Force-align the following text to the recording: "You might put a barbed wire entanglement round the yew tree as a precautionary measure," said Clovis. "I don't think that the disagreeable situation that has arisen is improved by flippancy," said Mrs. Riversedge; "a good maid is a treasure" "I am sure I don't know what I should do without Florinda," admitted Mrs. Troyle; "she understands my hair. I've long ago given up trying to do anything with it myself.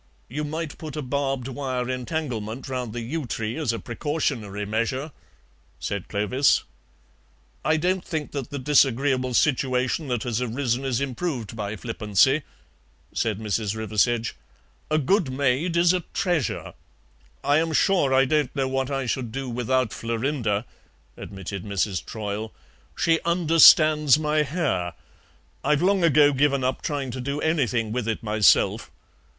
"You 0.29 0.43
might 0.43 0.79
put 0.79 0.95
a 0.95 1.03
barbed 1.03 1.47
wire 1.47 1.87
entanglement 1.87 2.67
round 2.67 2.91
the 2.91 3.01
yew 3.01 3.27
tree 3.27 3.55
as 3.55 3.71
a 3.71 3.77
precautionary 3.77 4.65
measure," 4.65 5.11
said 5.79 6.07
Clovis. 6.07 6.63
"I 7.63 7.77
don't 7.77 8.03
think 8.03 8.31
that 8.31 8.49
the 8.49 8.57
disagreeable 8.57 9.35
situation 9.35 10.07
that 10.07 10.23
has 10.23 10.41
arisen 10.41 10.85
is 10.85 11.01
improved 11.01 11.55
by 11.55 11.75
flippancy," 11.75 12.41
said 13.13 13.37
Mrs. 13.37 13.75
Riversedge; 13.75 14.33
"a 14.89 14.97
good 14.97 15.31
maid 15.31 15.77
is 15.77 15.93
a 15.93 15.99
treasure" 16.15 16.73
"I 17.53 17.57
am 17.59 17.71
sure 17.71 18.11
I 18.11 18.25
don't 18.25 18.55
know 18.55 18.67
what 18.67 18.89
I 18.89 19.05
should 19.05 19.31
do 19.31 19.47
without 19.51 19.93
Florinda," 19.93 20.65
admitted 21.15 21.63
Mrs. 21.63 22.03
Troyle; 22.03 22.51
"she 22.97 23.19
understands 23.23 24.17
my 24.17 24.41
hair. 24.41 24.93
I've 25.63 25.83
long 25.83 26.03
ago 26.03 26.33
given 26.33 26.63
up 26.63 26.81
trying 26.81 27.11
to 27.11 27.21
do 27.21 27.39
anything 27.39 27.91
with 27.91 28.07
it 28.07 28.23
myself. 28.23 28.89